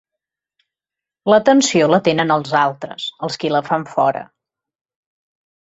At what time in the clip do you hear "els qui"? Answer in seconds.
3.29-3.55